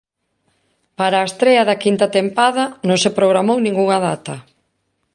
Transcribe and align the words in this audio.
Para 0.99 1.17
a 1.19 1.27
estrea 1.29 1.63
da 1.69 1.81
quinta 1.83 2.05
tempada 2.17 2.63
non 2.87 2.97
se 3.03 3.11
programou 3.17 3.57
ningunha 3.61 3.97
data. 4.07 4.35